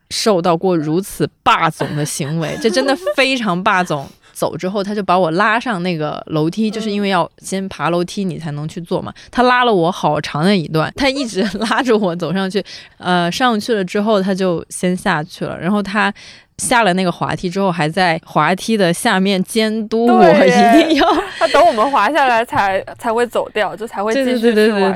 [0.09, 4.07] 受到过如此霸总的行为， 这真的非常霸总。
[4.31, 9.13] 走之后，他就把我拉上那个楼梯，就是因为要先爬楼梯，你才能去做嘛。
[9.29, 12.63] 他拉了我好长的一段，他一直拉着我走上去。
[12.99, 15.59] 呃，上去了之后，他就先下去了。
[15.59, 16.13] 然后他
[16.59, 21.07] 下了那个滑梯之后，还在滑梯的下面监督我，一定要
[21.39, 24.93] 他等我们滑下来才 才会走掉，就才会继续去玩。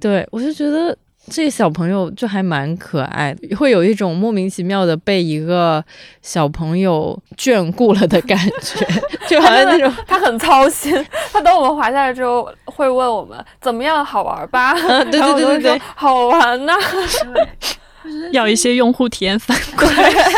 [0.00, 0.96] 对，我就觉得。
[1.30, 5.82] 这小朋友就还蛮可爱的，会有一种莫名其妙的被一个
[6.20, 8.84] 小朋友眷顾了的感觉，
[9.30, 10.92] 就好像那种他很操心。
[11.32, 14.74] 他等我们滑下来之后，会问我们怎么样，好玩吧？
[15.12, 16.74] 对对对对，好玩呐。
[18.32, 19.86] 要一些用户体验反馈，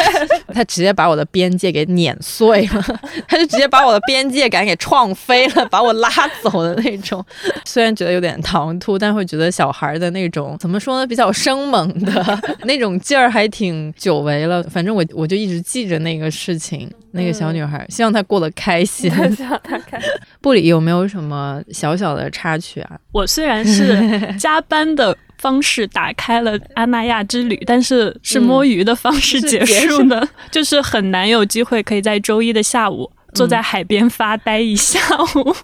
[0.53, 6.09] 他直接把我的边界给碾碎了， 他就直接把我的边界感给撞飞了， 把我拉
[6.43, 7.25] 走的那种。
[7.65, 14.63] 虽然觉得有点唐突，但会觉得小孩的那种怎么说呢，比较生猛的那种劲儿还挺久违了。
[14.65, 19.11] 反正我我就一直记着那个事情，那个小女孩，希望她过得开心。
[19.35, 20.09] 希望她开心。
[20.41, 22.99] 布里有没有什么小小的插曲啊？
[23.13, 25.17] 我虽然是加班的。
[25.45, 34.99] 方式打开了阿那亚之旅，但是是摸鱼的方式结束的，就是很难有机会可以在周一的下午坐在海边发呆一下
[35.35, 35.55] 午。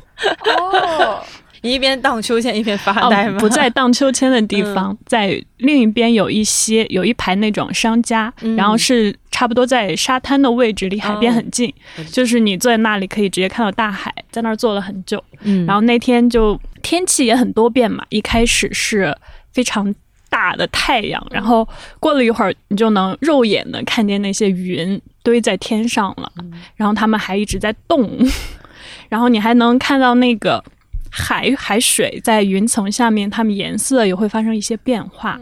[0.45, 1.25] 哦，
[1.63, 3.39] 一边荡秋千一边发呆吗？
[3.41, 11.73] 不在荡秋千的地方，在另一边有一些有一排那种商家，然后是差不多在沙滩的位置，离海边很近，
[12.13, 15.25] 就是你坐在那里可以直接看到大海，在那儿坐了很久。
[15.45, 19.17] 嗯，然后那天就天气也很多变嘛，一开始是。
[19.53, 19.95] 非常
[20.29, 26.33] 大的太阳，然后过了一会儿，你就能肉眼的看见那些云堆在天上了，
[26.77, 28.11] 然后它们还一直在动，
[29.09, 30.63] 然后你还能看到那个
[31.11, 35.41] 海海水在云层下面，它们颜色也会发生一些变化。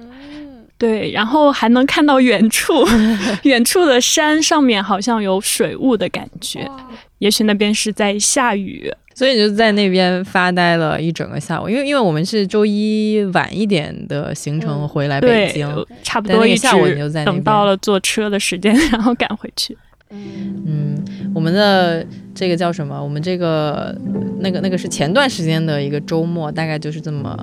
[0.78, 2.86] 对，然后还能看到远处，
[3.42, 6.70] 远处的山上面好像有水雾的感觉，
[7.18, 8.88] 也许那边是在下雨。
[9.18, 15.66] 所以就在那边发呆了一整个下午，因为因为我们是周一晚一点的行程回来北京，
[16.04, 19.76] 差不多一下午你就在等到了坐车的时间，然后赶回去。
[20.10, 20.94] 嗯，
[21.34, 23.02] 我们的这个叫什么？
[23.02, 23.92] 我们这个
[24.38, 27.36] 那个那个是前段时间的一个周末，大概就是这么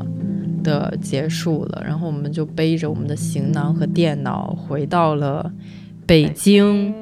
[0.64, 1.84] 的结束了。
[1.86, 5.52] 然后我们就背着我们的行囊和电脑回到了
[6.06, 6.96] 北京。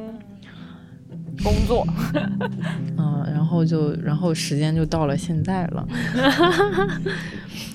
[1.41, 1.88] 工作。
[2.98, 5.88] 嗯，然后就然后时间就到了现在了。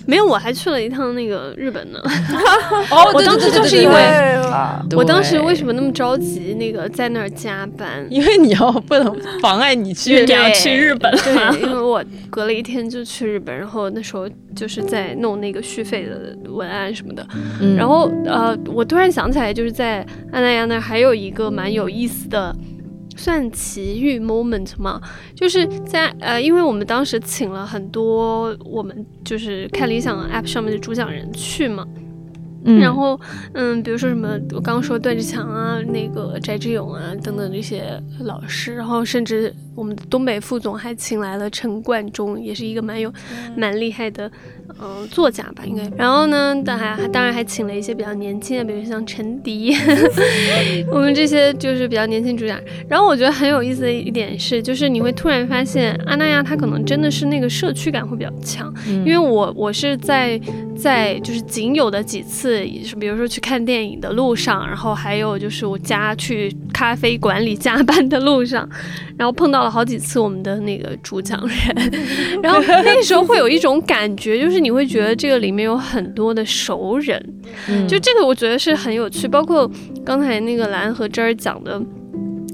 [0.06, 1.98] 没有，我还去了一趟那个日本呢。
[2.90, 4.40] 哦，我当时就是因为，
[4.96, 8.06] 我当时为什么那么着急那个在那儿加班？
[8.08, 11.12] 因为你要不能妨碍你去，你要去日本。
[11.18, 17.26] 对，因为我隔了一天就去日本，然后那时候就是在弄那个续费的文案什么的。
[17.60, 19.98] 嗯然后呃，我突然想起来，就是在
[20.32, 22.56] 安那亚那儿还有一个蛮有意思的。
[23.18, 25.00] 算奇遇 moment 吗？
[25.34, 31.84] 就是在呃，因为我们当时请了很多我们就是看理想 app 上面的主讲人去嘛，
[32.80, 33.20] 然后
[33.54, 43.12] 嗯，比如说什么我刚刚说段志强啊，那个翟志勇啊等等这些老师，然后甚至我们的东北副总还请来了陈冠中，也是一个蛮有
[43.56, 44.28] 蛮厉害的。
[44.80, 45.82] 嗯，作家吧，应该。
[45.96, 49.74] 然后呢，但还当然还请了一些比较年轻的，比如像陈迪，
[50.92, 52.60] 我们这些就是比较年轻主讲。
[52.88, 58.72] 然后我觉得很有意思的一点是，就是你会突然发现，阿那亚他可能真的是那个社区感会比较强。
[58.86, 60.38] 因为我我是在
[60.76, 68.68] 在就是仅有的几次，是比如说去看电影的路上，然后还有就是我家去咖啡馆里加班的路上，
[69.16, 71.92] 然后碰到了好几次我们的那个主讲人，
[72.42, 74.68] 然后那个时候会有一种感觉，就是你。
[74.70, 77.20] 会觉得这个里面有很多的熟人，
[77.88, 79.26] 就这个我觉得是很有趣。
[79.26, 79.68] 包括
[80.04, 81.82] 刚才那个蓝和珍儿讲的。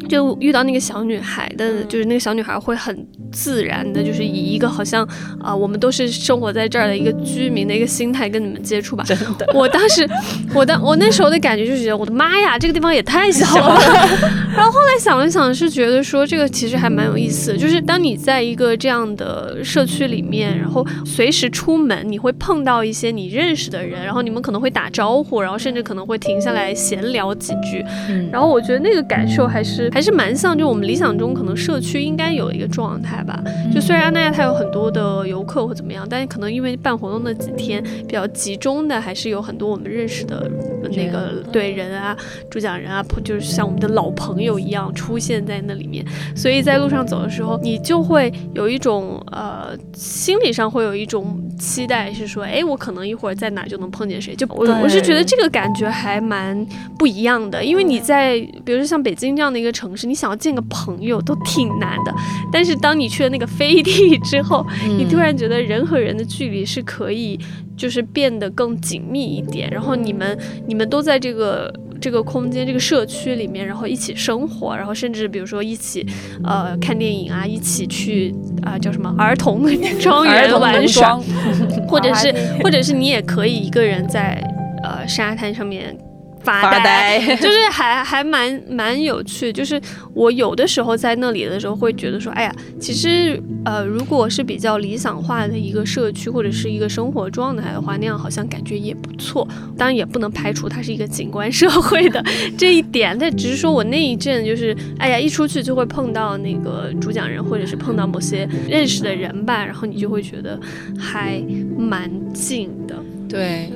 [0.06, 2.94] 就遇到那个小女孩的，就是那个小女孩会很
[3.34, 5.06] 自然的，就是以一个好像
[5.42, 9.02] 啊，我们都是生活在这儿的一个居民的一个心态跟你们接触吧。
[9.04, 10.08] 真的，我当时，
[10.54, 13.80] 我当我那时候的感觉就是觉得，我的妈呀，这个地方也太小了。
[14.54, 27.84] 然后后来想了想，是觉得说这个其实还蛮有意思，就是当你在一个这样的社区里面，然后随时出门，你会碰到一些你认识的人，然后你们可能会打招呼，然后甚至可能会停下来闲聊几句。
[28.30, 29.90] 然后我觉得那个感受还是。
[29.92, 33.42] 还是蛮像，就我们理想中可能社区应该有一个状态吧。
[33.74, 40.50] 就虽然安那亚它有很多的游客或怎么样，但是可能因为办活动那几天比较集中的，还是有很多我们认识的
[40.94, 42.16] 那个对人啊、
[42.50, 46.04] 主讲人啊，就是像我们的老朋友一样出现在那里面。
[46.34, 54.34] 所以在路上走的时候，你就会有一种呃心理上会有一种期待，是说，哎，我可能一会儿在哪就能碰见谁。
[54.34, 56.66] 就我我是觉得这个感觉还蛮
[56.98, 59.74] 不一样的，因为你在比如说像北京这样的一个。
[59.74, 62.14] 城市，你想要见个朋友都挺难的，
[62.52, 64.66] 但是当你去了那个飞地 之后，
[64.98, 67.38] 你突然觉得人和人的距离是可以，
[67.76, 69.70] 就是变得更紧密一点。
[69.70, 70.36] 然后你们
[70.66, 76.04] 你们都在这个这个空间、这个社区里面，然后一起生活，然后甚至比如说一起
[76.42, 79.64] 呃看电影啊，一起去啊叫什么儿童
[80.00, 81.16] 庄园玩耍，
[81.88, 84.42] 或者是或者是你也可以一个人在
[84.82, 85.96] 呃沙滩上面。
[86.44, 89.80] 发呆 就是还还蛮蛮有趣，就是
[90.12, 99.46] 我有的时候在那里的时候会觉得说，哎呀，其实呃，如果是比较理想化的一个社区或者是一个生活状态的话，那样好像感觉也不错。
[99.76, 102.22] 当然也不能排除它是一个景观社会的
[102.58, 110.60] 这一点，但只是说我那一阵就是，哎呀，一出去就会碰到那个主讲人或者是碰到某些认识的人吧，然后你就会觉得
[110.98, 111.42] 还
[111.78, 112.94] 蛮近的。
[113.28, 113.70] 对，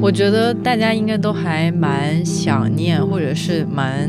[0.00, 4.08] 我觉得大家应该都还蛮想念，或者是蛮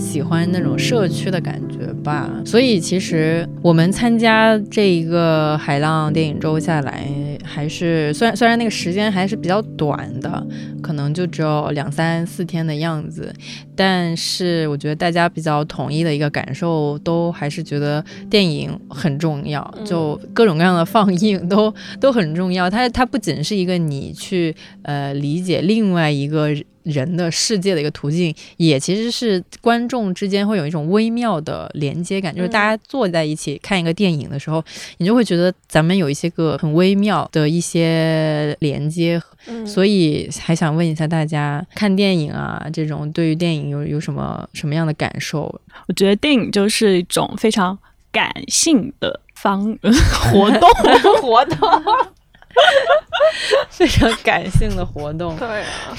[0.00, 2.28] 喜欢那种社区的感觉吧。
[2.44, 7.06] 所以其实我们参加这一个海浪电影周下来，
[7.44, 10.44] 还是虽然虽然那个时间还是比较短的，
[10.82, 13.32] 可能就只有两三四天的样子，
[13.76, 22.70] 但是我觉得大家比较统一的一个感受，都还是觉得电影很重要，就各种各样的放映都都很重要。
[22.70, 24.54] 它它不仅是一个你去。
[24.82, 26.48] 呃理解另外一个
[26.82, 34.64] 人的世界的一个途径，也其实是观众之间会有一种微妙的连接感，就是大家坐在一起看一个电影的时候，
[34.98, 39.20] 你就会觉得咱们有一些个很微妙的一些连接。
[39.66, 45.42] 所以还想问一下大家，看电影啊这种对于电影有有什么什么样的感受？
[45.88, 47.78] 我觉得电影就是一种非常
[48.12, 50.68] 感性的方活动
[51.22, 51.68] 活动。
[53.70, 55.96] 非常感性的活动，对啊，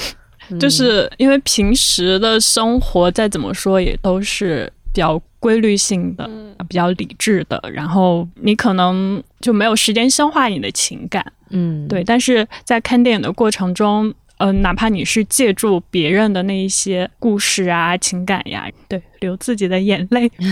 [0.59, 6.29] 就是因为平时的生活再怎么说也都是比较规律性的，
[6.67, 12.03] 比较理智的，然后你可能就没有时间消化你的情感，嗯，对。
[12.03, 20.49] 但是在看电影的过程中，呃，哪怕你是借助别人的那一些故事啊、情感呀，对，流自己的眼泪， 流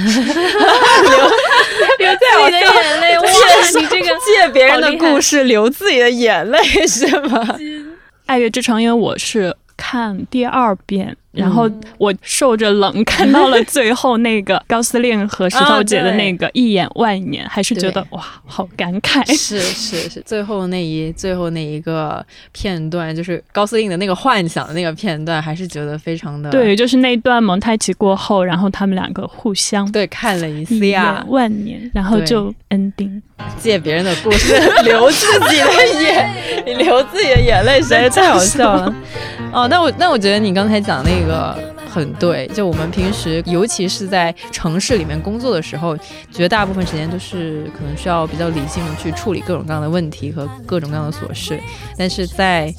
[1.99, 3.23] 流自己的眼泪，哇，
[3.79, 7.39] 你这个借别人的故事流自己的眼泪是吗？
[8.25, 19.25] 《爱乐之城》因为我是看第二遍，然后我受着冷看到了最后那个 高司令和石头姐的那个一眼万年，还是觉得哇，好感慨。
[19.35, 33.21] 是是是，最后那一最后那一个片段，就是高司令的那个幻想的那个片段，还是觉得非常的对，就是那段蒙太奇过后，然后他们两个互相对看了一眼万年，然后就 ending。
[33.57, 38.93] 借别人的故事流自己的眼， 流自己的眼泪，实在太好笑了。
[39.53, 41.55] 哦，那我那我觉得你刚才讲那个个
[41.88, 45.95] 很对，就我们平时尤其是在城市里面工作的时候，
[46.32, 51.59] 绝大部分时间都是可能需要比较理性的去处理各种各样的问题和各种各样的琐事，
[51.95, 52.73] 但是在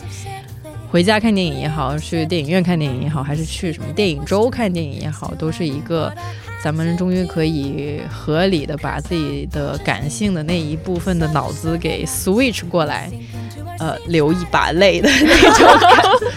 [0.90, 6.12] 回家看电影也好，去电影院看电影也好，还是去什么电影周看电影也好，都是一个。
[6.62, 13.10] 咱们终于可以合理的把自己的感性的那一部分的脑子给 switch 过来，
[13.78, 15.66] 呃，流一把泪的那种，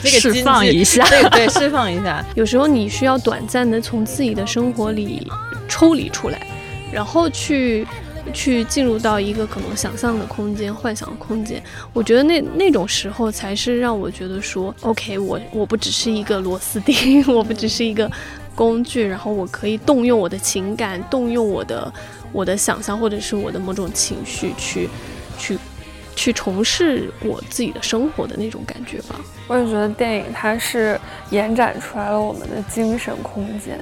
[0.02, 2.26] 那 个释放一下， 对对，释放一下。
[2.36, 5.30] 有时候你需要短暂的从自己的生活里
[5.68, 6.48] 抽离出来，
[6.90, 7.86] 然后去
[8.34, 11.62] 去进入到一个可能想象的空间、幻想的空间。
[11.92, 18.10] 我觉得那那种时候才是让我觉得说，OK，我我不只是一个螺丝钉， 我不只是一个。
[18.56, 21.92] 工具，然后我可以动用我的情感，动用我的
[22.32, 24.90] 我的想象，或者是我的某种情绪，去
[25.38, 25.58] 去
[26.16, 29.20] 去从事我自己的生活的那种感觉吧。
[29.48, 31.00] 我也觉得电影它是
[31.30, 33.80] 延展出来了我们的精神空间，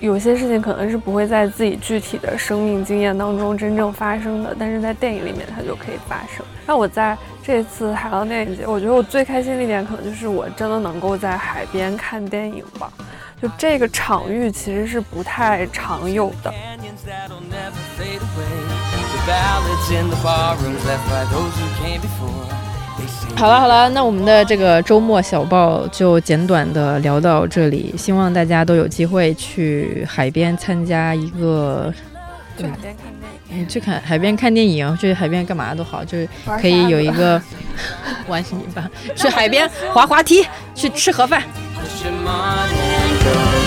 [0.00, 6.44] 有些事情可能是不会在自己具体的生命经验当中真正发生的，但是在电影里面它就可以发生。
[6.66, 12.90] 那我在这次海浪电影节，我觉得我最开心的一点，可能就是我真的能够在海边看电影吧。
[13.40, 16.52] 就这个场域其实是不太常有的。
[23.36, 27.94] 好了好了，那我们的这个周末小报就简短的聊到这里。
[27.98, 31.92] 希望大家都有机会去海边参加一个，
[32.56, 36.26] 去海边看电影，去看海边看电影，去海边干嘛都好，就是
[36.60, 37.40] 可以有一个
[38.28, 41.42] 玩泥巴，去海边滑滑梯，去吃盒饭。
[43.34, 43.65] done